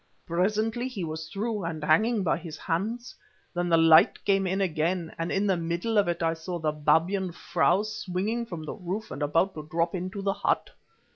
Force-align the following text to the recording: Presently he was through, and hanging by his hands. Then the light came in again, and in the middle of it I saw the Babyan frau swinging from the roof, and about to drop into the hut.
Presently 0.25 0.87
he 0.87 1.03
was 1.03 1.29
through, 1.29 1.63
and 1.63 1.83
hanging 1.83 2.23
by 2.23 2.35
his 2.37 2.57
hands. 2.57 3.13
Then 3.53 3.69
the 3.69 3.77
light 3.77 4.25
came 4.25 4.47
in 4.47 4.59
again, 4.59 5.13
and 5.15 5.31
in 5.31 5.45
the 5.45 5.57
middle 5.57 5.95
of 5.95 6.07
it 6.07 6.23
I 6.23 6.33
saw 6.33 6.57
the 6.57 6.71
Babyan 6.71 7.31
frau 7.31 7.83
swinging 7.83 8.47
from 8.47 8.63
the 8.65 8.73
roof, 8.73 9.11
and 9.11 9.21
about 9.21 9.53
to 9.53 9.61
drop 9.69 9.93
into 9.93 10.23
the 10.23 10.33
hut. 10.33 10.71